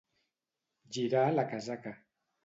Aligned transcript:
Girar 0.97 1.25
la 1.35 1.43
casaca. 1.51 1.93